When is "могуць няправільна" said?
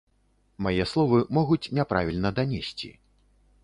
1.41-2.29